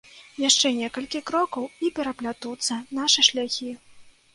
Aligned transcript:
Яшчэ 0.47 0.71
некалькі 0.77 1.21
крокаў, 1.29 1.69
і 1.85 1.95
пераплятуцца 2.01 2.83
нашы 3.01 3.21
шляхі. 3.33 3.75